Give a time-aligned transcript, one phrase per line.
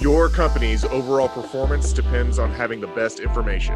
[0.00, 3.74] Your company's overall performance depends on having the best information.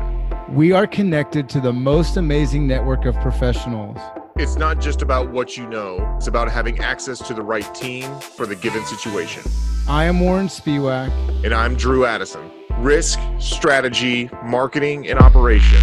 [0.50, 3.98] We are connected to the most amazing network of professionals.
[4.36, 8.08] It's not just about what you know, it's about having access to the right team
[8.20, 9.42] for the given situation.
[9.88, 11.10] I am Warren Spiewak.
[11.44, 12.48] And I'm Drew Addison.
[12.78, 15.82] Risk, strategy, marketing, and operations.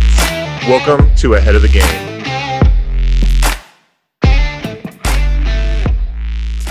[0.70, 2.09] Welcome to Ahead of the Game.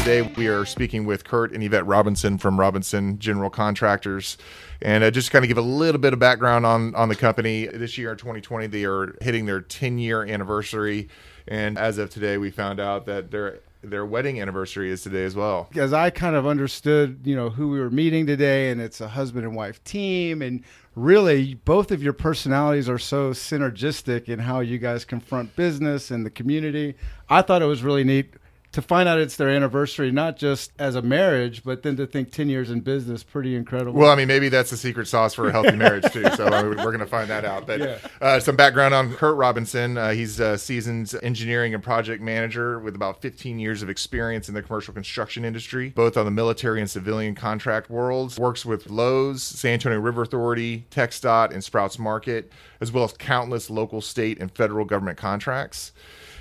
[0.09, 4.39] Today we are speaking with Kurt and Yvette Robinson from Robinson General Contractors,
[4.81, 7.67] and uh, just kind of give a little bit of background on on the company.
[7.67, 11.11] This year, 2020, they are hitting their 10 year anniversary,
[11.47, 15.37] and as of today, we found out that their their wedding anniversary is today as
[15.37, 15.69] well.
[15.77, 19.09] As I kind of understood, you know, who we were meeting today, and it's a
[19.09, 20.65] husband and wife team, and
[20.95, 26.25] really both of your personalities are so synergistic in how you guys confront business and
[26.25, 26.95] the community.
[27.29, 28.33] I thought it was really neat
[28.73, 32.31] to find out it's their anniversary, not just as a marriage, but then to think
[32.31, 33.93] 10 years in business, pretty incredible.
[33.99, 36.25] Well, I mean, maybe that's the secret sauce for a healthy marriage, too.
[36.37, 37.67] So we're going to find that out.
[37.67, 37.99] But yeah.
[38.21, 39.97] uh, some background on Kurt Robinson.
[39.97, 44.55] Uh, he's a seasoned engineering and project manager with about 15 years of experience in
[44.55, 48.39] the commercial construction industry, both on the military and civilian contract worlds.
[48.39, 53.71] Works with Lowe's, San Antonio River Authority, TxDOT, and Sprouts Market, as well as countless
[53.71, 55.93] local, state, and federal government contracts.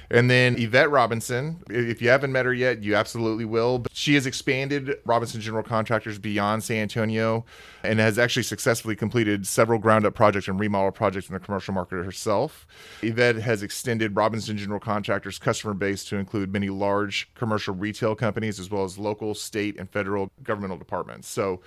[0.10, 3.80] And then Yvette Robinson, if you haven't met her yet, you absolutely will.
[3.80, 7.46] But she has expanded Robinson General Contractors beyond San Antonio
[7.84, 11.74] and has actually successfully completed several ground up projects and remodel projects in the commercial
[11.74, 12.66] market herself.
[13.02, 18.60] Yvette has extended Robinson General Contractors' customer base to include many large commercial retail companies
[18.60, 21.28] as well as local, state, and federal governmental departments.
[21.28, 21.62] So,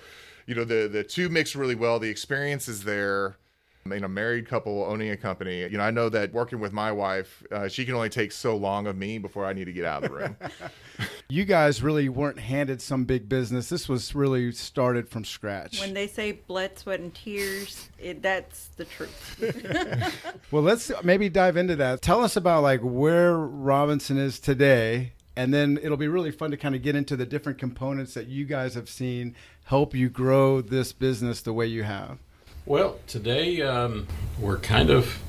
[0.47, 1.99] you know, the, the two mix really well.
[1.99, 3.37] The experience is there
[3.85, 5.61] you know, married couple owning a company.
[5.61, 8.55] You know, I know that working with my wife, uh, she can only take so
[8.55, 10.37] long of me before I need to get out of the room.
[11.29, 13.69] you guys really weren't handed some big business.
[13.69, 15.79] This was really started from scratch.
[15.79, 20.41] When they say blood, sweat, and tears, it, that's the truth.
[20.51, 22.01] well, let's maybe dive into that.
[22.01, 25.13] Tell us about like where Robinson is today.
[25.33, 28.27] And then it'll be really fun to kind of get into the different components that
[28.27, 29.33] you guys have seen
[29.63, 32.19] help you grow this business the way you have.
[32.65, 34.07] Well, today um,
[34.39, 35.19] we're kind of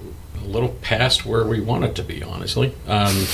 [0.43, 2.75] a little past where we wanted to be, honestly.
[2.87, 3.25] Um,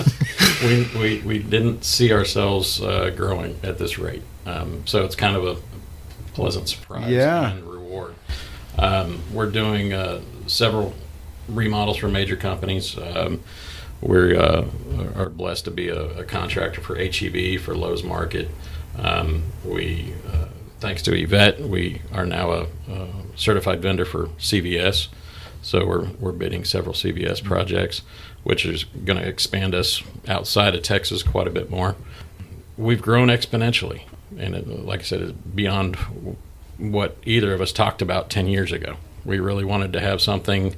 [0.62, 4.22] we, we, we didn't see ourselves uh, growing at this rate.
[4.46, 5.56] Um, so it's kind of a
[6.32, 7.50] pleasant surprise yeah.
[7.50, 8.14] and reward.
[8.78, 10.94] Um, we're doing uh, several
[11.48, 12.96] remodels for major companies.
[12.96, 13.42] Um,
[14.00, 14.64] we uh,
[15.16, 18.48] are blessed to be a, a, contractor for HEB, for Lowe's Market.
[18.96, 20.46] Um, we uh,
[20.80, 25.08] thanks to Yvette, we are now a, a certified vendor for CVS.
[25.62, 27.48] So we're, we're bidding several CVS mm-hmm.
[27.48, 28.02] projects,
[28.42, 31.96] which is going to expand us outside of Texas quite a bit more.
[32.78, 34.02] We've grown exponentially,
[34.38, 35.96] and it, like I said, it's beyond
[36.78, 38.96] what either of us talked about 10 years ago.
[39.24, 40.76] We really wanted to have something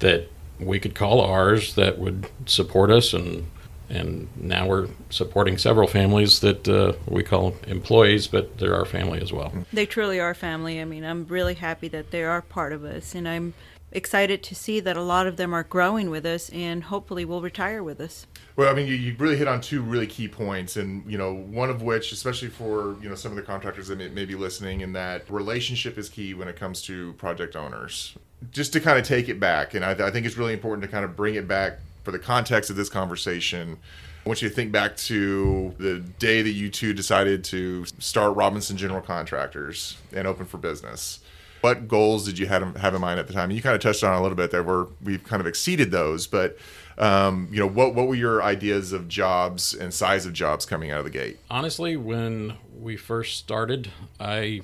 [0.00, 0.28] that
[0.58, 3.46] we could call ours that would support us and
[3.90, 9.20] and now we're supporting several families that uh, we call employees, but they're our family
[9.20, 9.52] as well.
[9.72, 10.80] They truly are family.
[10.80, 13.54] I mean, I'm really happy that they are part of us, and I'm
[13.90, 17.40] excited to see that a lot of them are growing with us and hopefully will
[17.40, 18.26] retire with us.
[18.56, 21.32] Well, I mean, you, you really hit on two really key points, and you know,
[21.32, 24.34] one of which, especially for you know some of the contractors that may, may be
[24.34, 28.14] listening, in that relationship is key when it comes to project owners.
[28.50, 30.88] Just to kind of take it back, and I, I think it's really important to
[30.88, 33.76] kind of bring it back for the context of this conversation,
[34.24, 38.34] I want you to think back to the day that you two decided to start
[38.34, 41.20] Robinson General Contractors and open for business.
[41.60, 43.50] What goals did you have, have in mind at the time?
[43.50, 44.62] You kind of touched on a little bit there.
[44.62, 46.56] Where we've kind of exceeded those, but
[46.96, 50.90] um, you know, what what were your ideas of jobs and size of jobs coming
[50.90, 51.38] out of the gate?
[51.50, 54.62] Honestly, when we first started, I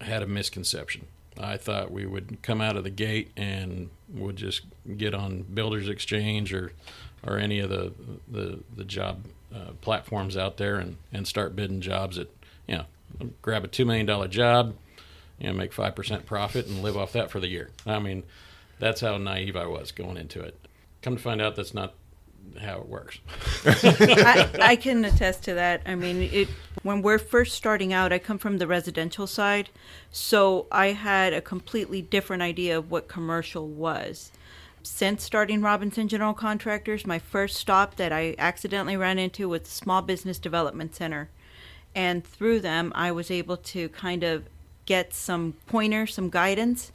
[0.00, 1.08] had a misconception.
[1.38, 4.62] I thought we would come out of the gate and would just
[4.96, 6.72] get on Builders Exchange or
[7.26, 7.92] or any of the
[8.28, 9.24] the, the job
[9.54, 12.28] uh, platforms out there and, and start bidding jobs at
[12.66, 14.74] you know grab a two million dollar job,
[15.38, 17.70] you know make five percent profit and live off that for the year.
[17.86, 18.22] I mean,
[18.78, 20.58] that's how naive I was going into it.
[21.02, 21.94] Come to find out, that's not
[22.60, 23.18] how it works.
[23.64, 25.82] I, I, can attest to that.
[25.86, 26.48] I mean, it
[26.82, 29.70] when we're first starting out, I come from the residential side,
[30.10, 34.30] so I had a completely different idea of what commercial was.
[34.82, 39.70] Since starting Robinson General Contractors, my first stop that I accidentally ran into was the
[39.70, 41.30] Small Business Development Center.
[41.94, 44.44] And through them, I was able to kind of
[44.84, 46.92] get some pointers, some guidance.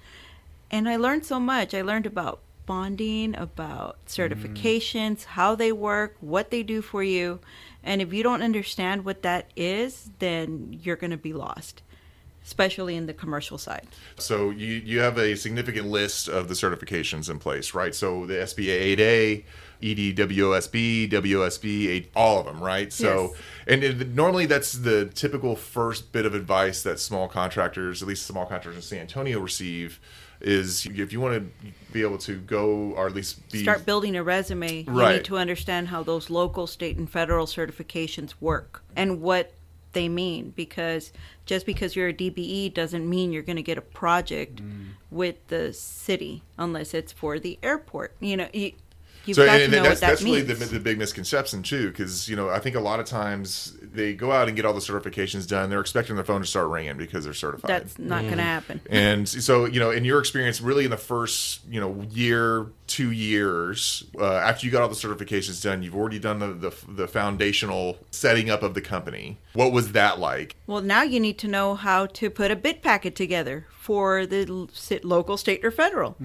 [0.70, 1.74] And I learned so much.
[1.74, 5.26] I learned about bonding, about certifications, mm.
[5.26, 7.40] how they work, what they do for you.
[7.84, 11.82] And if you don't understand what that is, then you're going to be lost.
[12.46, 13.88] especially in the commercial side.
[14.18, 17.94] So you you have a significant list of the certifications in place, right?
[17.94, 19.44] So the SBA 8A,
[19.82, 22.92] EDWOSB, WOSB, 8, all of them, right?
[22.92, 23.42] So Yes.
[23.68, 28.26] and it, normally that's the typical first bit of advice that small contractors, at least
[28.26, 30.00] small contractors in San Antonio receive
[30.42, 34.16] is if you want to be able to go or at least be Start building
[34.16, 34.84] a resume.
[34.84, 39.54] You need to understand how those local, state, and federal certifications work and what
[39.94, 40.54] they mean.
[40.56, 41.12] Because
[41.46, 44.90] just because you're a DBE doesn't mean you're going to get a project Mm.
[45.12, 48.16] with the city unless it's for the airport.
[48.20, 48.74] You know, you,
[49.26, 50.48] you've so got and, to know that's what that that's means.
[50.48, 53.78] really the, the big misconception too because you know i think a lot of times
[53.92, 56.68] they go out and get all the certifications done they're expecting their phone to start
[56.70, 58.82] ringing because they're certified That's not going to happen.
[58.90, 63.12] and so you know in your experience really in the first you know year two
[63.12, 67.08] years uh, after you got all the certifications done you've already done the, the the
[67.08, 71.48] foundational setting up of the company what was that like Well, now you need to
[71.48, 74.46] know how to put a bid packet together for the
[75.04, 76.16] local, state, or federal.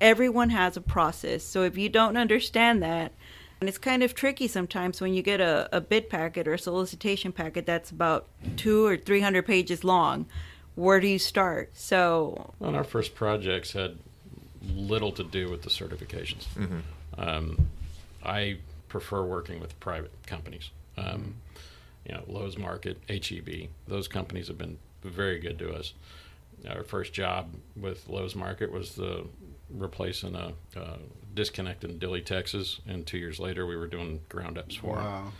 [0.00, 1.44] Everyone has a process.
[1.44, 3.12] So if you don't understand that,
[3.60, 6.58] and it's kind of tricky sometimes when you get a, a bid packet or a
[6.58, 8.26] solicitation packet that's about
[8.56, 10.26] two or three hundred pages long.
[10.74, 11.70] Where do you start?
[11.72, 13.96] So Well, our first projects had
[14.74, 16.46] little to do with the certifications.
[17.16, 17.68] Um,
[18.22, 18.58] I
[18.88, 20.70] prefer working with private companies.
[20.98, 21.36] Um,
[22.06, 25.94] you know, Lowe's Market, HEB, those companies have been very good to us.
[26.68, 29.26] Our first job with Lowe's Market was the
[29.70, 30.96] replacing a, uh
[31.34, 35.32] disconnect in Dilly, Texas, and two years later we were doing ground ups for Wow.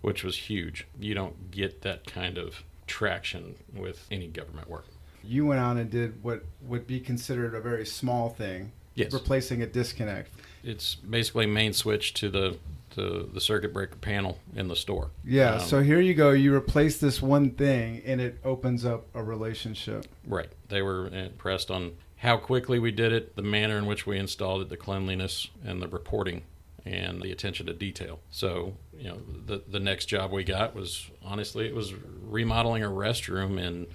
[0.00, 0.86] which was huge.
[0.98, 4.86] You don't get that kind of traction with any government work.
[5.22, 9.12] You went on and did what would be considered a very small thing, Yes.
[9.12, 10.30] replacing a disconnect.
[10.62, 12.58] It's basically main switch to the
[12.94, 15.10] the, the circuit breaker panel in the store.
[15.24, 15.54] Yeah.
[15.54, 16.30] Um, so here you go.
[16.30, 20.06] You replace this one thing, and it opens up a relationship.
[20.24, 21.94] right, they were impressed on
[22.24, 25.80] how quickly we did it, the manner in which we installed it, the cleanliness, and
[25.82, 26.42] the reporting,
[26.86, 28.18] and the attention to detail.
[28.30, 31.92] So you know, the the next job we got was honestly it was
[32.26, 33.86] remodeling a restroom in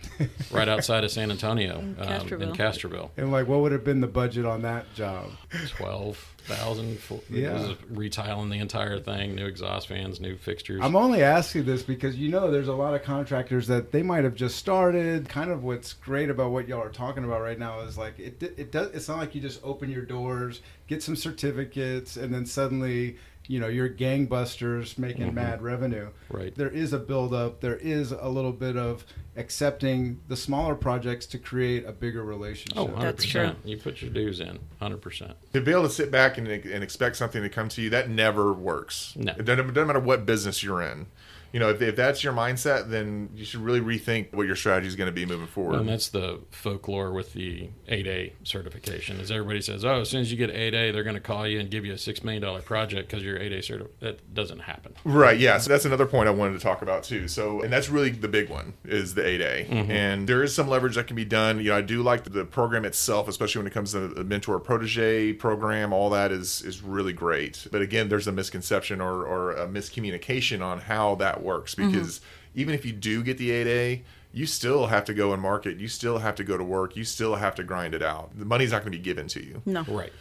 [0.51, 2.41] right outside of San Antonio In um, Castroville.
[2.41, 3.09] in Castroville.
[3.17, 5.31] And like, what would have been the budget on that job?
[5.69, 6.99] twelve thousand.
[7.29, 7.67] Yeah.
[7.67, 10.81] Yeah, retiling the entire thing, new exhaust fans, new fixtures.
[10.83, 14.23] I'm only asking this because you know there's a lot of contractors that they might
[14.23, 15.29] have just started.
[15.29, 18.41] Kind of what's great about what y'all are talking about right now is like it
[18.41, 22.45] it does it's not like you just open your doors, get some certificates and then
[22.45, 23.17] suddenly,
[23.49, 25.35] you know, you're gangbusters making mm-hmm.
[25.35, 26.09] mad revenue.
[26.29, 26.53] Right.
[26.53, 29.03] There is a build up, there is a little bit of
[29.35, 32.77] accepting the smaller projects to create a bigger relationship.
[32.77, 33.41] oh, 100 That's true.
[33.41, 33.57] percent.
[33.65, 35.33] You put your dues in, hundred percent.
[35.53, 38.07] to be able to sit back and, and expect something to come to you that
[38.07, 39.31] never works No.
[39.31, 41.07] it doesn't, it doesn't matter what business you're in
[41.51, 44.87] you know if, if that's your mindset then you should really rethink what your strategy
[44.87, 49.19] is going to be moving forward And that's the folklore with the 8A certification.
[49.19, 51.59] Is everybody says, "Oh, as soon as you get 8A, they're going to call you
[51.59, 54.93] and give you a six million dollar project because you're 8A certified." That doesn't happen.
[55.03, 55.39] Right.
[55.39, 55.57] Yeah.
[55.57, 57.27] So that's another point I wanted to talk about too.
[57.27, 59.91] So, and that's really the big one is the 8A, mm-hmm.
[59.91, 61.57] and there is some leverage that can be done.
[61.59, 64.23] You know, I do like the, the program itself, especially when it comes to the
[64.23, 65.93] mentor protege program.
[65.93, 67.67] All that is is really great.
[67.71, 71.91] But again, there's a misconception or or a miscommunication on how that works mm-hmm.
[71.91, 72.21] because
[72.55, 74.01] even if you do get the 8A.
[74.31, 75.79] You still have to go and market.
[75.79, 76.95] You still have to go to work.
[76.95, 78.29] You still have to grind it out.
[78.37, 79.63] The money's not going to be given to you.
[79.65, 79.81] no.
[79.83, 80.13] Right.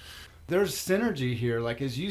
[0.48, 2.10] there's synergy here like as you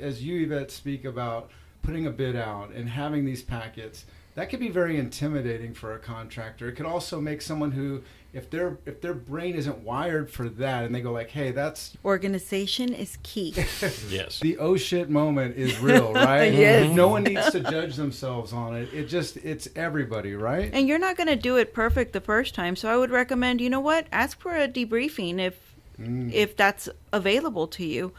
[0.00, 1.50] as you Yvette speak about
[1.82, 5.98] putting a bid out and having these packets that could be very intimidating for a
[5.98, 8.02] contractor it could also make someone who
[8.36, 11.96] if their if their brain isn't wired for that and they go like hey that's
[12.04, 13.54] Organization is key.
[14.08, 14.40] Yes.
[14.40, 16.94] the oh shit moment is real right Yes.
[16.94, 20.98] no one needs to judge themselves on it it just it's everybody right And you're
[20.98, 22.76] not going to do it perfect the first time.
[22.76, 24.06] So I would recommend, you know what?
[24.12, 26.32] Ask for a debriefing if mm.
[26.32, 28.12] if that's available to you.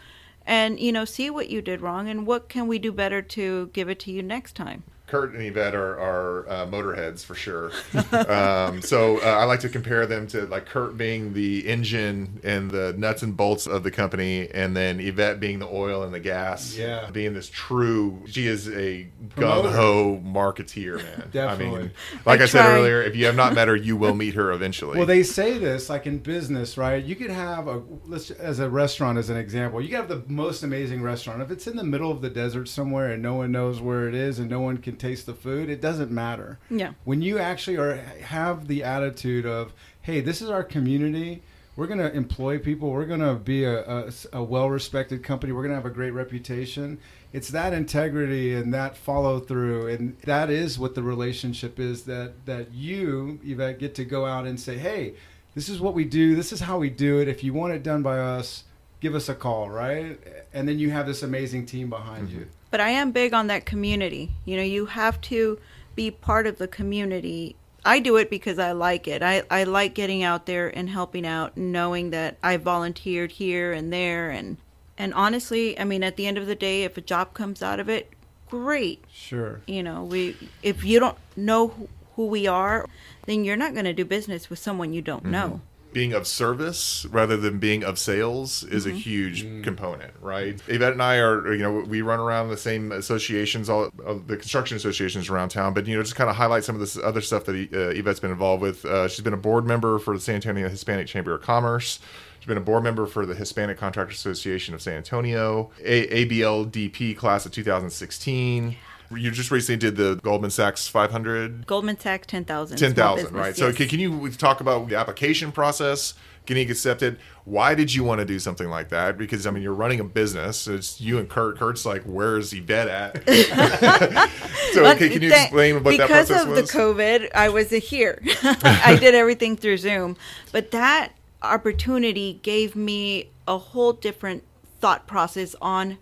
[0.45, 3.67] And you know, see what you did wrong and what can we do better to
[3.74, 4.83] give it to you next time.
[5.07, 7.71] Kurt and Yvette are, are uh, motorheads for sure.
[8.29, 12.69] um, so uh, I like to compare them to like Kurt being the engine and
[12.69, 16.19] the nuts and bolts of the company, and then Yvette being the oil and the
[16.19, 16.75] gas.
[16.77, 17.09] Yeah.
[17.09, 18.21] being this true.
[18.27, 19.69] She is a Promoter.
[19.69, 21.23] gung ho marketeer, man.
[21.23, 21.79] I Definitely.
[21.79, 21.91] mean,
[22.25, 24.51] like I, I said earlier, if you have not met her, you will meet her
[24.51, 24.97] eventually.
[24.97, 27.01] Well, they say this like in business, right?
[27.01, 29.81] You could have a let's as a restaurant as an example.
[29.81, 31.41] You could have the most amazing restaurant.
[31.41, 34.15] If it's in the middle of the desert somewhere and no one knows where it
[34.15, 36.60] is and no one can taste the food, it doesn't matter.
[36.70, 36.94] Yeah.
[37.04, 41.42] When you actually are have the attitude of, "Hey, this is our community.
[41.77, 42.89] we're going to employ people.
[42.89, 45.54] We're going to be a, a, a well respected company.
[45.54, 46.98] We're going to have a great reputation.
[47.32, 49.88] It's that integrity and that follow through.
[49.89, 54.48] And that is what the relationship is that, that you, Yvette, get to go out
[54.48, 55.13] and say, hey,
[55.54, 56.36] this is what we do.
[56.36, 57.27] This is how we do it.
[57.27, 58.63] If you want it done by us,
[59.00, 60.20] give us a call, right?
[60.54, 62.39] And then you have this amazing team behind mm-hmm.
[62.39, 62.48] you.
[62.69, 64.31] But I am big on that community.
[64.45, 65.59] You know, you have to
[65.95, 67.55] be part of the community
[67.88, 69.24] I do it because I like it.
[69.24, 73.93] I, I like getting out there and helping out, knowing that I volunteered here and
[73.93, 74.57] there, and
[74.97, 77.79] and honestly, I mean, at the end of the day, if a job comes out
[77.79, 78.12] of it,
[78.50, 79.05] great.
[79.09, 79.62] Sure.
[79.67, 82.86] You know, we if you don't know who, we are,
[83.25, 85.31] then you're not going to do business with someone you don't mm-hmm.
[85.31, 85.62] know
[85.98, 88.96] being of service rather than being of sales is mm-hmm.
[88.96, 89.63] a huge mm.
[89.63, 90.62] component, right?
[90.68, 94.38] Yvette and I are, you know, we run around the same associations, all of the
[94.38, 97.20] construction associations around town, but, you know, just kind of highlight some of this other
[97.20, 98.86] stuff that uh, Yvette's been involved with.
[98.86, 101.98] Uh, she's been a board member for the San Antonio Hispanic Chamber of Commerce.
[102.38, 107.18] She's been a board member for the Hispanic Contractor Association of San Antonio, a- ABLDP
[107.18, 108.77] class of 2016.
[109.11, 111.65] You just recently did the Goldman Sachs 500.
[111.65, 112.77] Goldman Sachs 10,000.
[112.77, 113.47] 10,000, right?
[113.47, 113.57] Yes.
[113.57, 116.13] So can, can you talk about the application process?
[116.45, 117.19] Getting accepted.
[117.43, 119.17] Why did you want to do something like that?
[119.17, 120.65] Because I mean, you're running a business.
[120.67, 121.57] It's you and Kurt.
[121.57, 123.27] Kurt's like, "Where's Yvette at?"
[124.71, 126.45] so, okay, can you explain what that process was?
[126.45, 128.21] Because of the COVID, I was here.
[128.43, 130.15] I did everything through Zoom,
[130.53, 131.11] but that
[131.41, 134.43] opportunity gave me a whole different
[134.79, 135.97] thought process on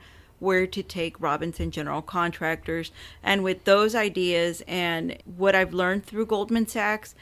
[0.46, 2.92] where to take Robinson General Contractors.
[3.24, 7.16] And with those ideas and what I've learned through Goldman Sachs,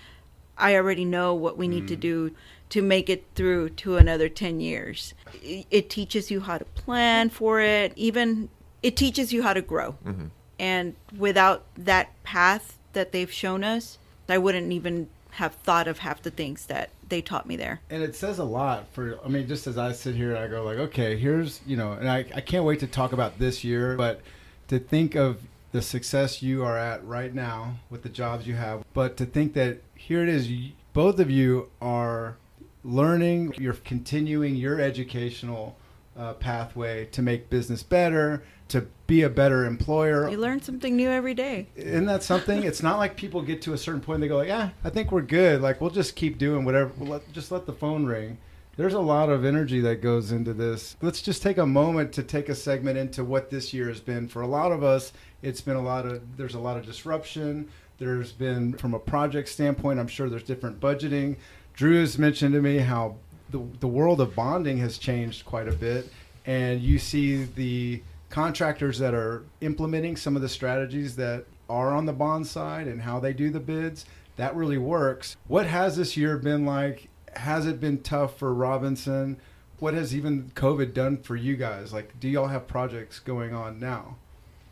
[0.58, 1.88] I already know what we need mm.
[1.88, 2.36] to do
[2.70, 5.14] to make it through to another 10 years.
[5.42, 8.50] It teaches you how to plan for it, even
[8.82, 9.96] it teaches you how to grow.
[10.06, 10.26] Mm-hmm.
[10.60, 16.22] And without that path that they've shown us, I wouldn't even have thought of half
[16.22, 17.80] the things that they taught me there.
[17.92, 20.64] And it says a lot for, I mean, just as I sit here, I go
[20.64, 23.96] like, okay, here's, you know, and I, I can't wait to talk about this year,
[23.96, 24.22] but
[24.70, 25.40] to think of
[25.74, 29.54] the success you are at right now with the jobs you have, but to think
[29.54, 30.50] that here it is,
[30.94, 32.36] both of you are
[32.84, 35.78] learning, you're continuing your educational
[36.18, 38.44] uh, pathway to make business better,
[38.74, 40.30] to be a better employer.
[40.30, 41.68] You learn something new every day.
[41.76, 42.64] Isn't that something?
[42.64, 44.90] it's not like people get to a certain point and they go like, "Yeah, I
[44.90, 45.62] think we're good.
[45.62, 46.92] Like we'll just keep doing whatever.
[46.98, 48.40] We'll let, just let the phone ring."
[48.76, 50.98] There's a lot of energy that goes into this.
[51.00, 54.28] Let's just take a moment to take a segment into what this year has been
[54.28, 55.14] for a lot of us.
[55.44, 57.70] It's been a lot of there's a lot of disruption.
[58.00, 61.38] There's been from a project standpoint, I'm sure there's different budgeting.
[61.76, 63.18] Drew has mentioned to me how
[63.52, 66.10] the the world of bonding has changed quite a bit
[66.46, 68.02] and you see the
[68.34, 73.00] contractors that are implementing some of the strategies that are on the bond side and
[73.00, 74.06] how they do the bids,
[74.38, 75.38] that really works.
[75.48, 77.10] What has this year been like?
[77.36, 79.40] Has it been tough for Robinson?
[79.78, 81.94] What has even COVID done for you guys?
[81.94, 84.18] Like, do y'all have projects going on now?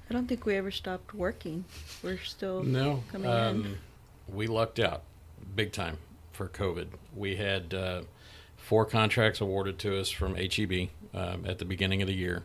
[0.09, 1.63] I don't think we ever stopped working.
[2.01, 3.03] We're still no.
[3.11, 3.77] Coming um, in.
[4.35, 5.03] We lucked out
[5.55, 5.99] big time
[6.33, 6.87] for COVID.
[7.15, 8.01] We had uh,
[8.57, 12.41] four contracts awarded to us from HEB um, at the beginning of the year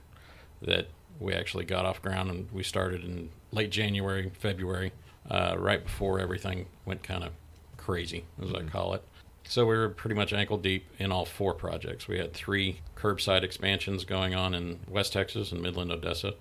[0.61, 0.89] that
[1.21, 4.93] we actually got off ground and we started in late January, February,
[5.31, 7.33] uh, right before everything went kind of
[7.77, 8.69] crazy, as mm-hmm.
[8.69, 9.03] I call it.
[9.49, 12.09] So we were pretty much ankle deep in all four projects.
[12.09, 16.35] We had three curbside expansions going on in West Texas and Midland, Odessa,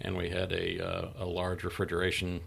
[0.00, 2.40] and we had a, uh, a large refrigeration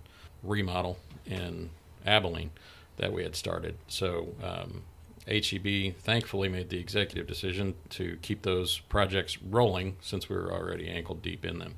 [0.43, 1.71] remodel in
[2.05, 2.51] Abilene
[2.97, 3.77] that we had started.
[3.87, 4.83] So um,
[5.27, 10.87] HEB thankfully made the executive decision to keep those projects rolling since we were already
[10.87, 11.75] ankle deep in them.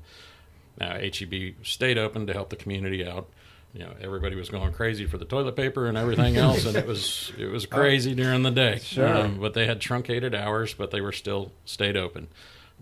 [0.78, 3.28] Now, HEB stayed open to help the community out.
[3.72, 6.86] You know, everybody was going crazy for the toilet paper and everything else, and it
[6.86, 8.78] was it was crazy during the day.
[8.78, 9.08] Sure.
[9.08, 12.28] Um, but they had truncated hours, but they were still stayed open.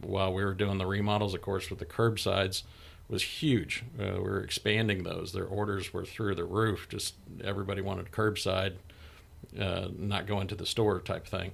[0.00, 2.62] While we were doing the remodels, of course, with the curbsides,
[3.08, 3.85] was huge.
[3.99, 5.32] Uh, we were expanding those.
[5.32, 6.87] Their orders were through the roof.
[6.88, 8.75] Just everybody wanted curbside
[9.59, 11.53] uh, not going to the store type thing.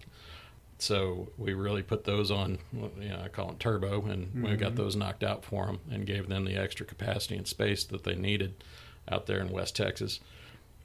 [0.79, 4.45] So we really put those on, you know, I call them turbo, and mm-hmm.
[4.45, 4.77] we got mm-hmm.
[4.77, 8.17] those knocked out for them and gave them the extra capacity and space that they
[8.17, 8.55] needed
[9.09, 10.19] out there in West Texas,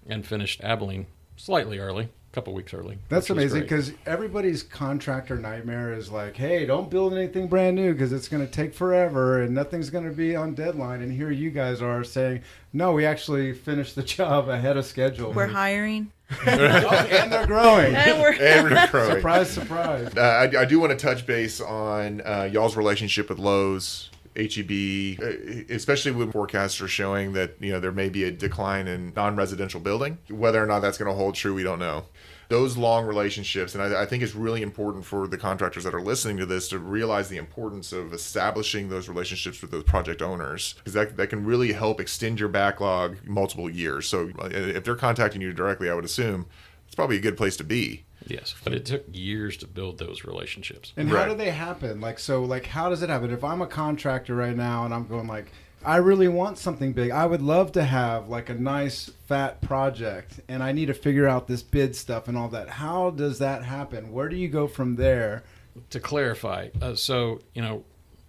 [0.08, 2.98] and finished Abilene slightly early, a couple weeks early.
[3.10, 8.12] That's amazing because everybody's contractor nightmare is like, hey, don't build anything brand new because
[8.12, 11.02] it's going to take forever and nothing's going to be on deadline.
[11.02, 12.42] And here you guys are saying,
[12.74, 15.32] no, we actually finished the job ahead of schedule.
[15.32, 16.12] We're hiring.
[16.46, 17.96] And they're growing.
[17.96, 19.15] And we're, and we're growing.
[19.15, 20.15] surprise, surprise.
[20.15, 25.19] Uh, I, I, do want to touch base on uh, y'all's relationship with Lowe's HEB,
[25.22, 29.13] uh, especially when forecasts are showing that you know there may be a decline in
[29.15, 30.17] non-residential building.
[30.29, 32.05] Whether or not that's going to hold true, we don't know.
[32.50, 36.01] Those long relationships, and I, I think it's really important for the contractors that are
[36.01, 40.74] listening to this to realize the importance of establishing those relationships with those project owners
[40.77, 44.08] because that, that can really help extend your backlog multiple years.
[44.08, 46.46] So uh, if they're contacting you directly, I would assume
[46.86, 48.06] it's probably a good place to be.
[48.25, 50.94] Yes, but it took years to build those relationships.
[50.98, 51.24] And Right.
[51.24, 52.01] how do they happen?
[52.01, 53.32] Like so, like how does it happen?
[53.32, 55.51] If I'm a contractor right now and I'm going like,
[55.86, 57.12] I really want something big.
[57.12, 61.27] I would love to have like a nice fat project, and I need to figure
[61.27, 62.69] out this bid stuff and all that.
[62.69, 64.12] How does that happen?
[64.12, 65.43] Where do you go from there?
[65.91, 67.84] to clarify, uh, so you know,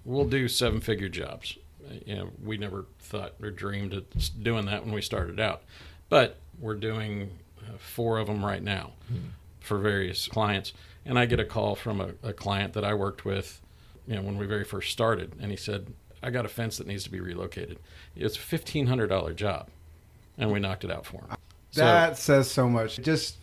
[0.05, 1.57] we'll do seven-figure jobs.
[1.83, 4.05] Uh, You know, we never thought or dreamed of
[4.43, 5.63] doing that when we started out,
[6.11, 7.31] but we're doing
[7.67, 8.93] uh, four of them right now
[9.61, 10.75] for various clients.
[11.07, 13.63] And I get a call from a, a client that I worked with,
[14.07, 16.87] you know, when we very first started, and he said, "I got a fence that
[16.87, 17.79] needs to be relocated.
[18.17, 19.69] It's a fifteen hundred dollar job,"
[20.37, 21.37] and we knocked it out for him.
[21.71, 22.97] So- That says so much.
[22.99, 23.37] Just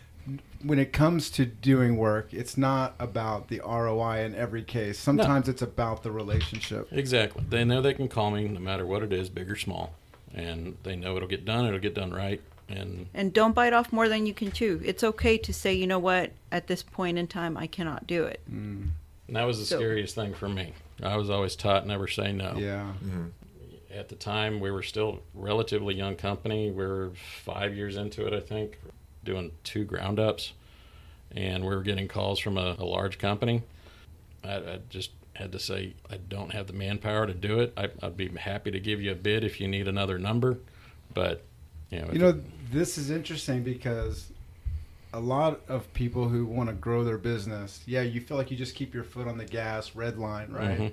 [0.62, 4.98] when it comes to doing work, it's not about the ROI in every case.
[4.98, 6.88] Sometimes it's about the relationship.
[6.90, 7.44] Exactly.
[7.48, 9.94] They know they can call me no matter what it is, big or small,
[10.34, 11.66] and they know it'll get done.
[11.66, 14.80] It'll get done right, and And don't bite off more than you can chew.
[14.84, 18.24] It's okay to say, you know what, at this point in time, I cannot do
[18.24, 18.40] it.
[18.52, 18.88] Mm.
[19.28, 20.72] that was the So- scariest thing for me.
[21.02, 22.54] I was always taught never say no.
[22.56, 22.92] Yeah.
[23.04, 23.26] Mm-hmm.
[23.92, 26.70] At the time, we were still relatively young company.
[26.70, 27.12] We were
[27.44, 28.78] five years into it, I think,
[29.24, 30.52] doing two ground ups,
[31.34, 33.62] and we were getting calls from a, a large company.
[34.44, 37.72] I, I just had to say I don't have the manpower to do it.
[37.76, 40.58] I, I'd be happy to give you a bid if you need another number,
[41.14, 41.42] but
[41.90, 42.40] you know, You know,
[42.72, 44.30] this is interesting because
[45.16, 48.56] a lot of people who want to grow their business, yeah, you feel like you
[48.56, 50.78] just keep your foot on the gas, red line, right?
[50.78, 50.92] Mhm.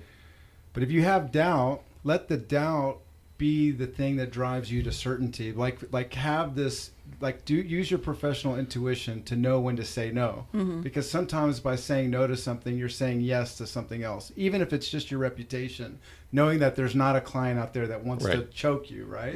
[0.71, 2.99] But if you have doubt, let the doubt
[3.37, 5.51] be the thing that drives you to certainty.
[5.51, 10.11] Like like have this like do use your professional intuition to know when to say
[10.11, 10.45] no.
[10.81, 14.31] Because sometimes by saying no to something, you're saying yes to something else.
[14.35, 15.99] Even if it's just your reputation,
[16.31, 19.33] knowing that there's not a client out there that wants to choke you, right?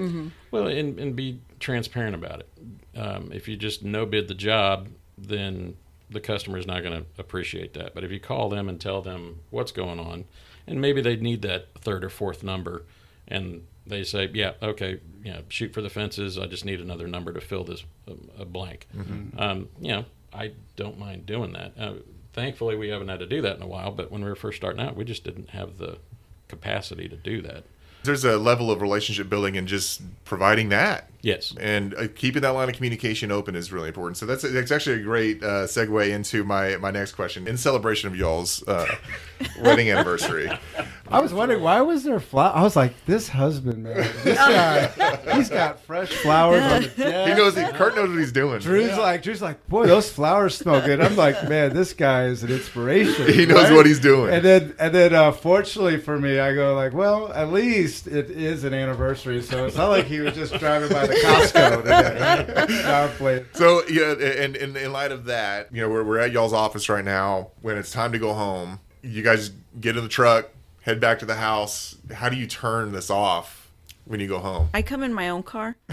[0.52, 2.50] Well, and, and be transparent about it.
[2.98, 5.76] Um, if you just no bid the job, then
[6.10, 7.94] the customer is not going to appreciate that.
[7.94, 10.26] But if you call them and tell them what's going on,
[10.66, 12.86] and maybe they need that third or fourth number,
[13.28, 16.38] and they say, "Yeah, okay, you know, shoot for the fences.
[16.38, 18.88] I just need another number to fill this um, a blank."
[19.38, 21.74] Um, you know, I don't mind doing that.
[21.80, 21.94] Uh,
[22.34, 23.92] thankfully, we haven't had to do that in a while.
[23.92, 25.98] But when we were first starting out, we just didn't have the
[26.48, 27.64] capacity to do that.
[28.04, 31.10] There's a level of relationship building and just providing that.
[31.22, 31.54] Yes.
[31.60, 34.18] and uh, keeping that line of communication open is really important.
[34.18, 37.48] So that's that's actually a great uh, segue into my my next question.
[37.48, 38.88] In celebration of y'all's uh,
[39.62, 40.50] wedding anniversary,
[41.10, 42.54] I was wondering why was there flower.
[42.56, 44.88] I was like, this husband, man, this guy,
[45.36, 47.30] he's got fresh flowers on the desk.
[47.30, 48.60] he knows he, Kurt knows what he's doing.
[48.60, 51.00] Drew's like, Drew's like, boy, those flowers smell good.
[51.00, 53.34] I'm like, man, this guy is an inspiration.
[53.34, 53.74] He knows right?
[53.74, 54.34] what he's doing.
[54.34, 58.30] And then, and then, uh, fortunately for me, I go like, well, at least it
[58.30, 61.78] is an anniversary, so it's not like he was just driving by the Costco
[62.68, 62.84] today.
[62.84, 63.46] No, I'm playing.
[63.54, 66.90] So yeah, and, and in light of that, you know, we're, we're at y'all's office
[66.90, 67.52] right now.
[67.62, 70.50] When it's time to go home, you guys get in the truck,
[70.82, 71.96] head back to the house.
[72.14, 73.72] How do you turn this off
[74.06, 74.70] when you go home?
[74.74, 75.76] I come in my own car.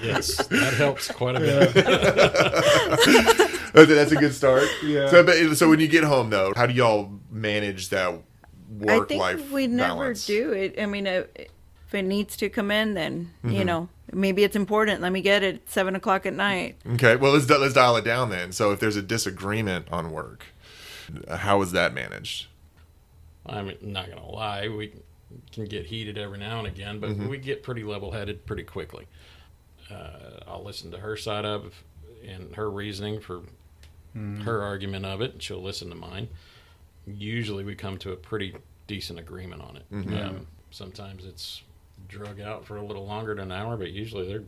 [0.00, 1.74] Yes, that helps quite a bit.
[3.74, 4.64] Okay, That's a good start.
[4.82, 5.08] Yeah.
[5.08, 8.18] So, so when you get home though, how do y'all manage that I
[8.70, 10.26] work think life we never balance?
[10.26, 10.80] do it.
[10.80, 11.24] I mean, uh,
[11.88, 13.54] if it needs to come in, then Mm-hmm.
[13.56, 15.00] you know maybe it's important.
[15.00, 16.76] Let me get it at seven o'clock at night.
[16.94, 18.52] Okay, well let's let's dial it down then.
[18.52, 20.44] So if there's a disagreement on work,
[21.28, 22.46] how is that managed?
[23.46, 24.92] I'm not gonna lie, we
[25.52, 29.06] can get heated every now and again, but we get pretty level-headed pretty quickly.
[29.90, 31.82] Uh, I'll listen to her side of
[32.26, 33.40] and her reasoning for
[34.44, 36.28] her argument of it, and she'll listen to mine.
[37.06, 38.54] Usually, we come to a pretty
[38.86, 39.84] decent agreement on it.
[40.18, 41.62] Um, sometimes it's
[42.06, 44.44] drug out for a little longer than an hour, but usually they're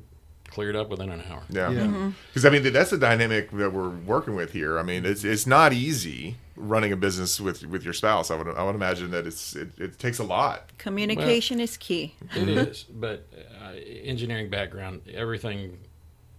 [0.48, 1.42] cleared up within an hour.
[1.48, 2.10] Yeah, Yeah.
[2.28, 4.78] because I mean that's the dynamic that we're working with here.
[4.78, 8.30] I mean it's it's not easy running a business with with your spouse.
[8.30, 10.72] I would I would imagine that it's it, it takes a lot.
[10.78, 12.14] Communication is key.
[12.34, 13.26] It is, but
[13.62, 15.78] uh, engineering background, everything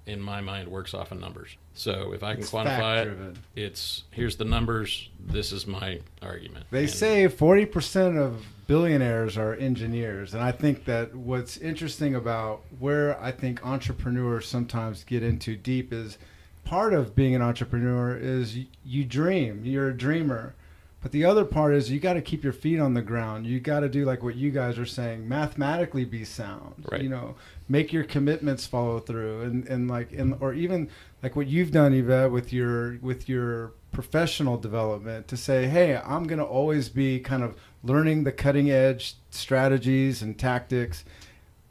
[0.05, 1.55] in my mind works off of numbers.
[1.73, 2.65] So if I can It's quantify
[3.01, 3.37] it, fact-driven.
[3.55, 5.09] it's here's the numbers.
[5.19, 6.65] This is my argument.
[6.71, 10.33] They And say 40% of billionaires are engineers.
[10.33, 15.93] And I think that what's interesting about where I think entrepreneurs sometimes get into deep
[15.93, 16.17] is
[16.63, 19.61] part of being an entrepreneur is y- you dream.
[19.65, 20.55] You're a dreamer.
[21.01, 23.47] But the other part is you got to keep your feet on the ground.
[23.47, 26.85] You got to do like what you guys are saying, mathematically be sound.
[26.91, 27.01] Right.
[27.01, 27.35] You know,
[27.67, 30.89] make your commitments follow through, and and like and or even
[31.23, 36.25] like what you've done, Yvette, with your with your professional development to say, hey, I'm
[36.25, 41.03] going to always be kind of learning the cutting edge strategies and tactics.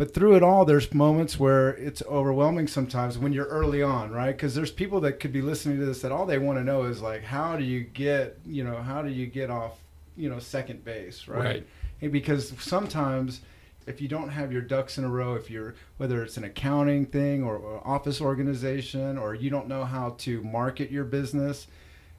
[0.00, 4.34] But through it all, there's moments where it's overwhelming sometimes when you're early on, right?
[4.34, 6.84] Because there's people that could be listening to this that all they want to know
[6.84, 9.74] is like, how do you get, you know, how do you get off,
[10.16, 11.44] you know, second base, right?
[11.44, 11.66] Right.
[12.00, 13.42] And because sometimes
[13.86, 17.04] if you don't have your ducks in a row, if you're whether it's an accounting
[17.04, 21.66] thing or, or office organization, or you don't know how to market your business,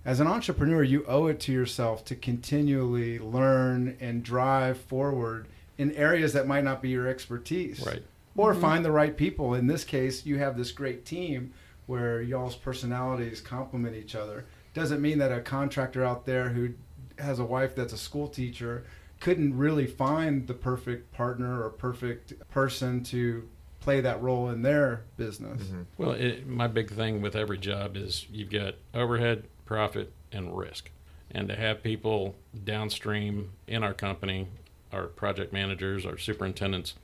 [0.05, 5.47] as an entrepreneur, you owe it to yourself to continually learn and drive forward
[5.81, 7.83] in areas that might not be your expertise.
[7.83, 8.03] Right.
[8.37, 8.61] Or mm-hmm.
[8.61, 9.55] find the right people.
[9.55, 11.53] In this case, you have this great team
[11.87, 14.45] where y'all's personalities complement each other.
[14.75, 16.75] Doesn't mean that a contractor out there who
[17.17, 18.83] has a wife that's a school teacher
[19.19, 23.47] couldn't really find the perfect partner or perfect person to
[23.79, 25.63] play that role in their business.
[25.63, 25.81] Mm-hmm.
[25.97, 30.91] Well, it, my big thing with every job is you've got overhead, profit, and risk.
[31.31, 34.47] And to have people downstream in our company,
[34.91, 36.95] our project managers, our superintendents,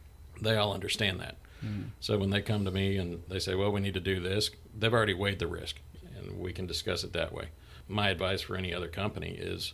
[0.41, 1.36] they all understand that.
[1.62, 1.84] Hmm.
[2.00, 4.52] So when they come to me and they say, well, we need to do this,
[4.78, 5.78] they've already weighed the risk
[6.17, 7.50] and we can discuss it that way.
[7.88, 9.73] My advice for any other company is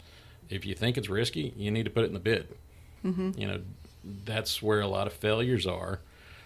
[0.49, 2.47] if you think it's risky, you need to put it in the bid.
[3.03, 3.31] Mm-hmm.
[3.37, 3.61] You know,
[4.03, 5.99] that's where a lot of failures are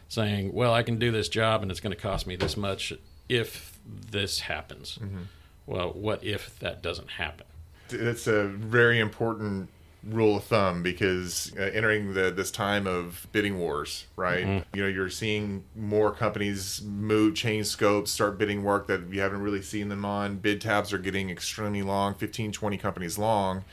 [0.09, 2.93] saying, well, I can do this job and it's going to cost me this much
[3.27, 4.97] if this happens.
[5.01, 5.23] Mm-hmm.
[5.65, 7.45] Well, what if that doesn't happen?
[7.89, 9.69] It's a very important
[10.03, 14.45] rule of thumb because uh, entering the this time of bidding wars, right?
[14.73, 19.41] You know, you're seeing more companies move, change scopes, start bidding work that you haven't
[19.41, 20.37] really seen them on.
[20.37, 23.63] Bid tabs are getting extremely long, 15, 20 companies long.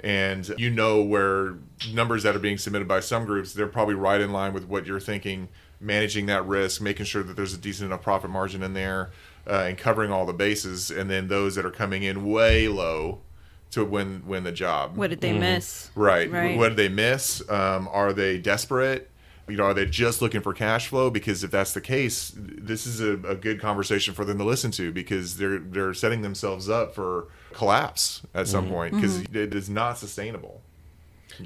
[0.00, 1.56] And you know where
[1.92, 4.86] numbers that are being submitted by some groups, they're probably right in line with what
[4.86, 5.48] you're thinking,
[5.80, 9.10] managing that risk, making sure that there's a decent enough profit margin in there,
[9.48, 10.90] uh, and covering all the bases.
[10.90, 13.22] And then those that are coming in way low
[13.70, 14.96] to win win the job.
[14.96, 15.40] What did they mm-hmm.
[15.40, 15.90] miss?
[15.94, 16.30] Right.
[16.30, 16.56] Right.
[16.56, 17.48] What did they miss?
[17.50, 19.10] Um, are they desperate?
[19.48, 21.08] You know, are they just looking for cash flow?
[21.08, 24.70] Because if that's the case, this is a, a good conversation for them to listen
[24.72, 28.74] to because they're they're setting themselves up for collapse at some mm-hmm.
[28.74, 29.36] point because mm-hmm.
[29.36, 30.62] it is not sustainable.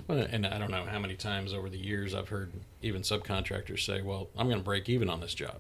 [0.09, 3.85] Well, and I don't know how many times over the years I've heard even subcontractors
[3.85, 5.57] say, well, I'm going to break even on this job.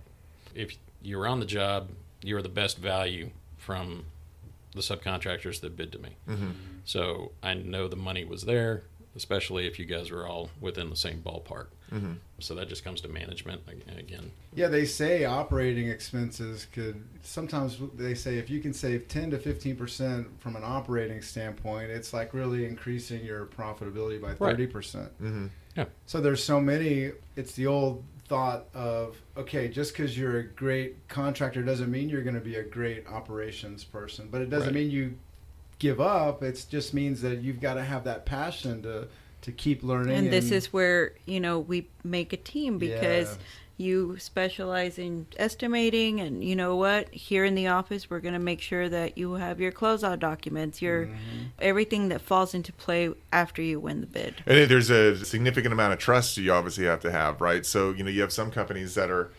[0.55, 1.91] If you're on the job,
[2.23, 4.07] you're the best value from
[4.75, 6.17] the subcontractors that bid to me.
[6.85, 10.97] So I know the money was there, especially if you guys were all within the
[10.97, 11.67] same ballpark.
[12.39, 13.61] So that just comes to management
[13.99, 14.31] again.
[14.55, 19.39] Yeah, they say operating expenses could sometimes they say if you can save 10 to
[19.39, 24.73] 15% from an operating standpoint, it's like really increasing your profitability by 30%.
[24.73, 25.47] Mm-hmm.
[25.77, 25.85] Yeah.
[26.07, 31.07] So there's so many it's the old thought of okay, just cuz you're a great
[31.09, 34.85] contractor doesn't mean you're going to be a great operations person, but it doesn't Right.
[34.85, 35.19] mean you
[35.79, 36.43] give up.
[36.43, 39.09] It just means that you've got to have that passion to
[39.43, 43.39] to keep learning And this is where, you know, we make a team because Yes.
[43.83, 47.13] You specialize in estimating and you know what?
[47.13, 51.07] Here in the office we're gonna make sure that you have your closeout documents, your
[51.07, 51.47] mm-hmm.
[51.61, 54.43] everything that falls into play after you win the bid.
[54.47, 57.67] And it- there's a significant amount of trust you obviously have to have, right?
[57.67, 59.31] So, you know, you have some companies that are,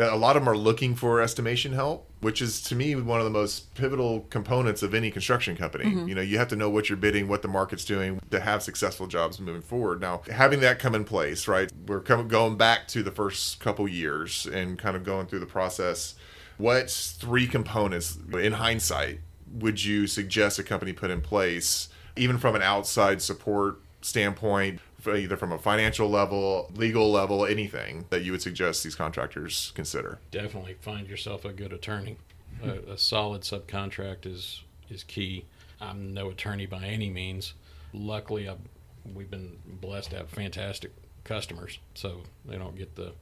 [0.00, 3.24] a lot of them are looking for estimation help, which is to me one of
[3.24, 5.84] the most pivotal components of any construction company.
[5.84, 6.08] Mm-hmm.
[6.08, 8.62] You know, you have to know what you're bidding, what the market's doing to have
[8.62, 10.00] successful jobs moving forward.
[10.00, 11.70] Now, having that come in place, right?
[11.86, 15.46] We're coming going back to the first couple years and kind of going through the
[15.46, 16.14] process.
[16.56, 19.20] What three components, in hindsight,
[19.52, 25.36] would you suggest a company put in place, even from an outside support standpoint, either
[25.36, 30.18] from a financial level, legal level, anything that you would suggest these contractors consider?
[30.30, 32.16] Definitely find yourself a good attorney.
[32.62, 35.44] A, a solid subcontract is is key.
[35.80, 37.54] I'm no attorney by any means.
[37.92, 38.58] Luckily, I've,
[39.14, 40.92] we've been blessed to have fantastic
[41.24, 43.12] customers, so they don't get the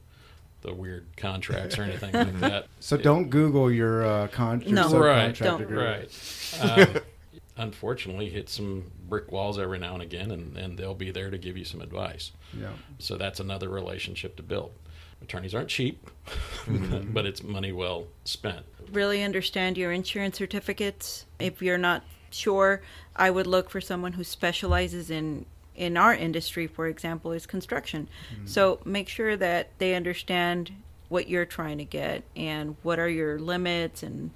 [0.62, 2.66] the weird contracts or anything like that.
[2.80, 4.98] So don't Google your uh, con- your No.
[4.98, 5.62] Right, subcontractor don't.
[5.62, 6.10] agreement.
[6.60, 6.88] Right.
[6.96, 7.02] Um,
[7.58, 11.38] unfortunately, hit some brick walls every now and again, and, and they'll be there to
[11.38, 12.32] give you some advice.
[12.58, 12.72] Yeah.
[12.98, 14.72] So that's another relationship to build.
[15.20, 16.08] Attorneys aren't cheap,
[16.64, 17.12] mm-hmm.
[17.12, 18.64] but it's money well spent.
[18.92, 21.26] really understand your insurance certificates.
[21.40, 22.82] If you're not sure,
[23.16, 25.44] I would look for someone who specializes in
[25.74, 28.08] in our industry, for example, is construction.
[28.34, 28.46] Mm-hmm.
[28.46, 30.72] So make sure that they understand
[31.08, 34.32] what you're trying to get and what are your limits and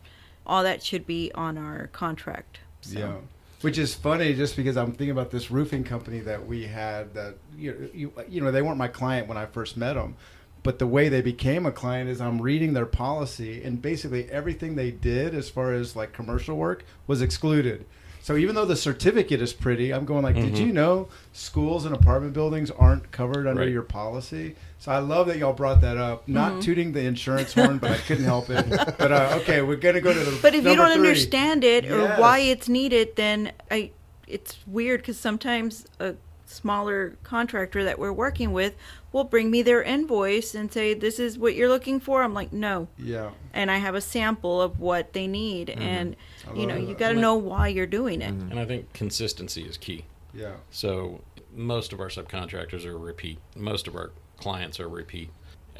[0.46, 2.60] all that should be on our contract.
[2.82, 2.98] So.
[2.98, 3.14] Yeah.
[3.62, 7.14] Which is funny, just because I'm thinking about this roofing company that we had.
[7.14, 10.16] That you you, you know they weren't my client when I first met them,
[10.64, 14.74] but the way they became a client is I'm reading their policy, and basically everything
[14.74, 17.86] they did as far as like commercial work was excluded.
[18.22, 21.92] So even though the certificate is pretty, I'm going like, did you know schools and
[21.94, 23.68] apartment buildings aren't covered under Right.
[23.72, 24.54] your policy?
[24.78, 26.28] So I love that y'all brought that up.
[26.28, 28.64] Not tooting the insurance horn, but I couldn't help it.
[28.98, 30.38] But uh, okay, we're gonna go to the.
[30.40, 31.08] But if you don't three.
[31.08, 32.18] understand it or Yes.
[32.20, 33.90] why it's needed, then I
[34.28, 36.14] it's weird because sometimes a
[36.52, 38.74] smaller contractor that we're working with
[39.12, 42.52] will bring me their invoice and say, "This is what you're looking for." I'm like,
[42.52, 45.82] "No," yeah, and I have a sample of what they need, mm-hmm.
[45.82, 46.16] and
[46.54, 48.32] you know, love you got to know why you're doing it.
[48.32, 48.50] Mm-hmm.
[48.52, 50.04] And I think consistency is key.
[50.34, 51.20] yeah, So
[51.54, 53.38] most of our subcontractors are repeat.
[53.56, 55.30] Most of our clients are repeat.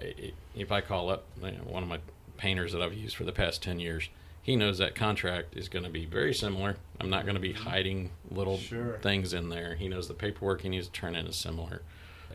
[0.00, 1.98] I- I- If I call up one of my
[2.37, 4.11] painters that I've used for the past 10 years,
[4.42, 6.76] he knows that contract is going to be very similar.
[7.00, 7.68] I'm not going to be mm-hmm.
[7.68, 8.98] hiding little Sure.
[9.00, 9.76] things in there.
[9.76, 11.83] He knows the paperwork he needs to turn in is similar.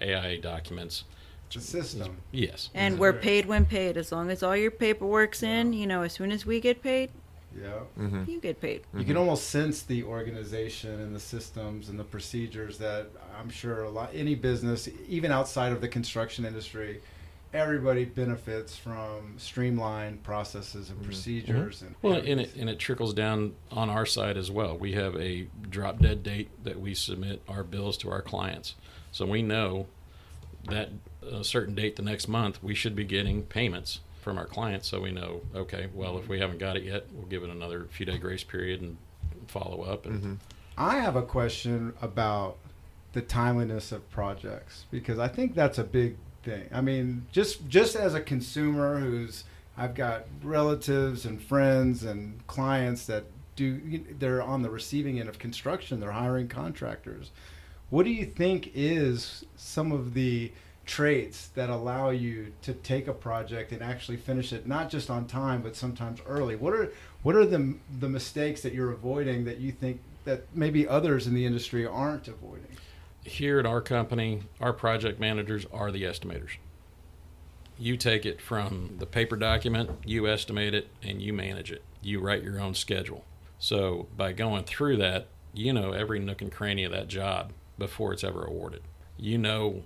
[0.01, 1.03] AIA documents,
[1.47, 2.17] it's a system.
[2.31, 2.69] yes.
[2.73, 3.97] And we're paid when paid.
[3.97, 7.09] As long as all your paperwork's in, you know, as soon as we get paid,
[7.59, 7.79] Yeah.
[7.99, 8.29] Mm-hmm.
[8.29, 8.83] you get paid.
[8.83, 8.99] Mm-hmm.
[8.99, 13.83] You can almost sense the organization and the systems and the procedures that I'm sure
[13.83, 17.01] a lot any business, even outside of the construction industry,
[17.53, 21.07] everybody benefits from streamlined processes and mm-hmm.
[21.07, 24.77] procedures and Well, and it, and it trickles down on our side as well.
[24.77, 28.75] We have a drop dead date that we submit our bills to our clients.
[29.11, 29.87] So we know
[30.69, 30.89] that
[31.31, 34.89] a certain date the next month, we should be getting payments from our clients.
[34.89, 37.87] So we know, okay, well, if we haven't got it yet, we'll give it another
[37.89, 38.97] few day grace period and
[39.47, 40.05] follow up.
[40.05, 40.33] And mm-hmm.
[40.77, 42.57] I have a question about
[43.13, 46.69] the timeliness of projects because I think that's a big thing.
[46.71, 49.43] I mean, just just as a consumer who's
[49.77, 55.39] I've got relatives and friends and clients that do they're on the receiving end of
[55.39, 57.31] construction, they're hiring contractors.
[57.89, 60.51] What do you think is some of the
[60.85, 65.27] traits that allow you to take a project and actually finish it not just on
[65.27, 66.55] time but sometimes early?
[66.55, 66.91] What are
[67.23, 71.33] what are the the mistakes that you're avoiding that you think that maybe others in
[71.33, 72.77] the industry aren't avoiding?
[73.27, 76.57] Here at our company, our project managers are the estimators.
[77.77, 81.83] You take it from the paper document, you estimate it, and you manage it.
[82.01, 83.23] You write your own schedule.
[83.59, 88.13] So by going through that, you know every nook and cranny of that job before
[88.13, 88.81] it's ever awarded.
[89.17, 89.83] You know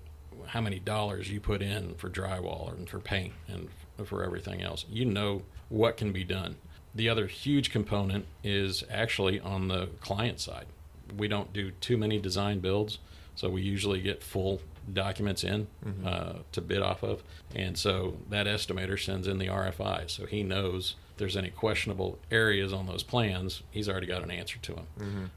[0.47, 3.69] how many dollars you put in for drywall and for paint and
[4.06, 4.86] for everything else.
[4.89, 6.56] You know what can be done.
[6.93, 10.65] The other huge component is actually on the client side.
[11.15, 12.99] We don't do too many design builds,
[13.36, 14.62] so we usually get full
[14.94, 15.67] documents in
[16.06, 17.24] uh, to bid off of.
[17.56, 22.20] And so that estimator sends in the RFI, so he knows if there's any questionable
[22.32, 25.32] areas on those plans, he's already got an answer to them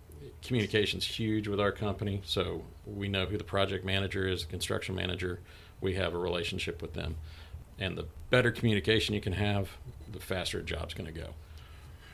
[0.44, 4.94] communication's huge with our company, so we know who the project manager is, the construction
[4.94, 5.40] manager.
[5.80, 7.16] We have a relationship with them,
[7.78, 9.70] and the better communication you can have,
[10.12, 11.30] the faster a job's going to go.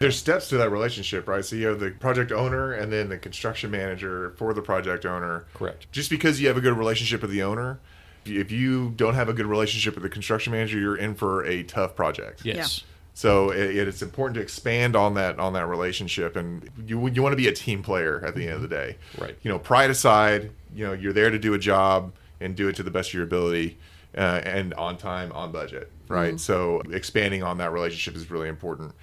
[0.00, 1.44] There's steps to that relationship, right?
[1.44, 5.44] So you have the project owner and then the construction manager for the project owner.
[5.52, 5.92] Correct.
[5.92, 7.78] Just because you have a good relationship with the owner,
[8.24, 11.64] if you don't have a good relationship with the construction manager, you're in for a
[11.64, 12.46] tough project.
[12.46, 12.82] Yes.
[13.12, 17.32] So it, it's important to expand on that on that relationship, and you you want
[17.32, 18.96] to be a team player at the end of the day.
[19.18, 19.36] Right.
[19.42, 22.76] You know, pride aside, you know you're there to do a job and do it
[22.76, 23.76] to the best of your ability,
[24.16, 25.92] uh, and on time, on budget.
[26.08, 26.40] Right.
[26.40, 28.94] So expanding on that relationship is really important.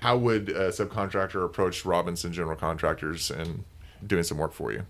[0.00, 3.64] How would a subcontractor approach Robinson General Contractors and
[4.06, 4.86] doing some work for you?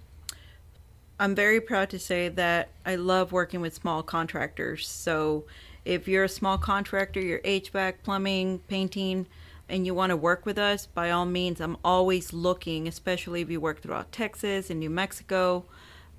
[1.19, 4.89] I'm very proud to say that I love working with small contractors.
[4.89, 5.45] So
[5.85, 9.27] if you're a small contractor, you're HVAC, plumbing, painting,
[9.69, 13.51] and you want to work with us, by all means, I'm always looking, especially if
[13.51, 15.65] you work throughout Texas and New Mexico.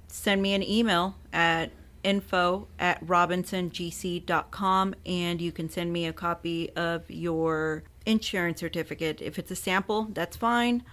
[0.08, 1.72] Send me an email at
[2.04, 9.22] info at robinsongc.com and you can send me a copy of your insurance certificate.
[9.22, 10.84] If it's a sample, that's fine.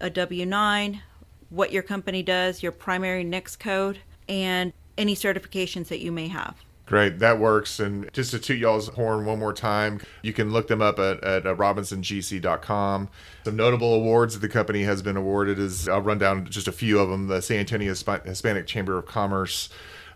[0.00, 1.02] A W 9,
[1.50, 6.56] what your company does, your primary NAICS code, and any certifications that you may have.
[6.88, 7.80] Great, that works.
[7.80, 11.22] And just to toot y'all's horn one more time, you can look them up at,
[11.22, 13.10] at uh, robinsongc.com.
[13.44, 16.72] Some notable awards that the company has been awarded is I'll run down just a
[16.72, 17.28] few of them.
[17.28, 19.68] The San Antonio Hispanic Chamber of Commerce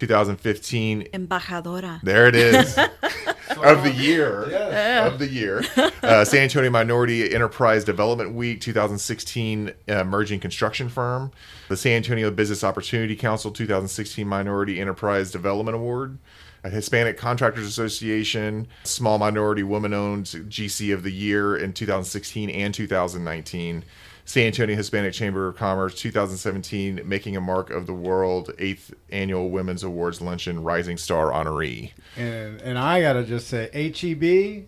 [0.03, 1.03] 2015.
[1.13, 2.01] Embajadora.
[2.03, 2.77] There it is.
[3.63, 4.43] of the year.
[5.07, 5.63] Of the year.
[6.03, 11.31] Uh, San Antonio Minority Enterprise Development Week 2016 uh, Emerging Construction Firm.
[11.69, 16.19] The San Antonio Business Opportunity Council 2016 Minority Enterprise Development Award.
[16.65, 22.75] A Hispanic Contractors Association, Small Minority Woman Owned GC of the Year in 2016 and
[22.75, 23.85] 2019.
[24.25, 29.51] San Antonio Hispanic Chamber of Commerce 2017 Making a Mark of the World 8th Annual
[29.51, 31.91] Women's Awards Luncheon Rising Star honoree.
[32.17, 34.23] And and I gotta just say, HEB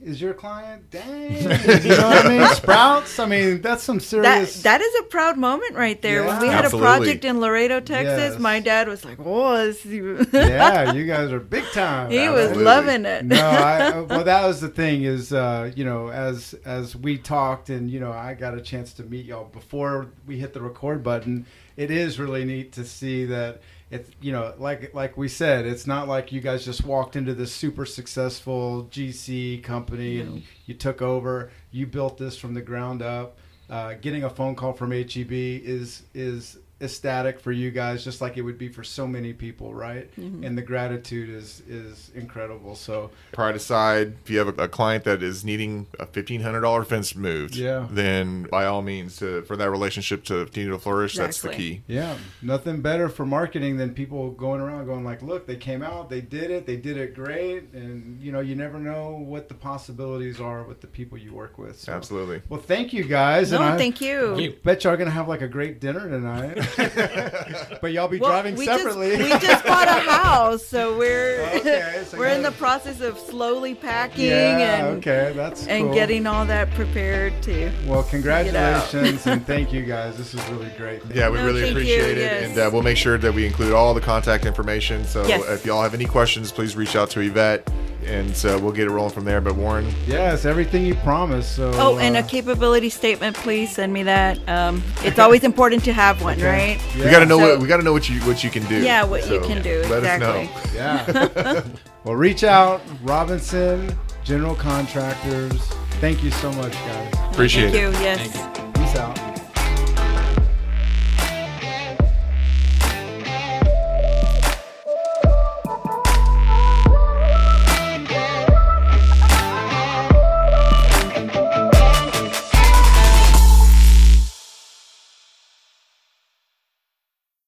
[0.06, 0.90] is your client.
[0.90, 2.48] Dang, you know what I mean?
[2.54, 3.18] Sprouts.
[3.18, 4.62] I mean, that's some That serious.
[4.64, 6.24] that is a proud moment right there.
[6.24, 6.88] when we had Absolutely.
[6.88, 8.38] a project in Laredo, Texas, Yes.
[8.38, 12.10] my dad was like, "Oh, this is yeah, you guys are big time.
[12.10, 16.08] he was loving it." no, I, well, that was the thing is, uh, you know,
[16.08, 20.10] as as we talked, and you know, I got a chance to meet y'all before
[20.26, 21.46] we hit the record button.
[21.76, 25.86] It is really neat to see that it's, you know, like like we said, it's
[25.86, 31.02] not like you guys just walked into this super successful GC company and you took
[31.02, 31.50] over.
[31.70, 33.38] You built this from the ground up.
[33.70, 38.36] Uh, getting a phone call from HEB is is ecstatic for you guys, just like
[38.36, 40.10] it would be for so many people, right?
[40.18, 40.44] Mm-hmm.
[40.44, 42.74] And the gratitude is is incredible.
[42.74, 47.14] So Pride aside, if you have a, a client that is needing a $1,500 fence
[47.14, 47.86] moved, Yeah.
[47.90, 51.82] then by all means, to, for that relationship to continue to flourish, that's the key.
[51.86, 56.10] yeah, nothing better for marketing than people going around going like, "Look, they came out,
[56.10, 59.54] they did it, they did it great," and you know, you never know what the
[59.54, 61.78] possibilities are with the people you work with.
[61.78, 61.92] So.
[61.92, 62.42] Absolutely.
[62.48, 63.52] Well, thank you guys.
[63.52, 64.34] no, and I thank you.
[64.34, 64.52] Thank you.
[64.62, 66.58] Bet y'all gonna have like a great dinner tonight.
[67.80, 69.16] but y'all be Well, driving we separately.
[69.16, 73.18] Just, we just bought a house, so we're Okay, so we're in the process of
[73.18, 74.86] slowly packing yeah.
[74.86, 75.94] and okay, that's and cool.
[75.94, 77.70] getting all that prepared too.
[77.86, 80.16] Well, congratulations and thank you guys.
[80.16, 81.02] This is really great.
[81.12, 82.50] Yeah, we No, really thank you, appreciate it, yes.
[82.50, 85.04] and uh, we'll make sure that we include all the contact information.
[85.04, 85.48] So Yes.
[85.48, 87.70] if y'all have any questions, please reach out to Yvette,
[88.06, 89.40] and so we'll get it rolling from there.
[89.40, 91.56] But Warren, Yes, everything you promised.
[91.56, 91.70] So.
[91.74, 94.38] Oh, and a uh, capability statement, please send me that.
[94.48, 96.78] Um, it's always important to have one, right?
[96.96, 97.04] yeah.
[97.04, 98.64] we got to know So- what we got to know what you what you can
[98.66, 98.82] do.
[98.82, 100.48] Yeah, what you can do, Let exactly.
[100.48, 100.70] us know.
[100.74, 101.62] Yeah.
[102.04, 105.60] well, reach out, Robinson General Contractors.
[106.00, 107.14] Thank you so much, guys.
[107.30, 107.98] Appreciate Thank it.
[107.98, 108.04] you.
[108.04, 108.30] Yes.
[108.30, 108.62] Thank you.
[108.82, 108.92] Yes.
[108.92, 109.23] Peace out.